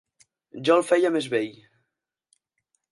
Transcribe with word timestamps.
Jo 0.69 0.77
el 0.81 0.87
feia 0.87 1.11
més 1.17 1.29
vell. 1.35 1.55